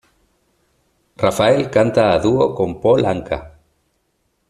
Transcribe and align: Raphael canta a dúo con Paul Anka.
Raphael 1.23 1.61
canta 1.75 2.03
a 2.13 2.17
dúo 2.25 2.45
con 2.57 2.69
Paul 2.81 3.01
Anka. 3.13 3.39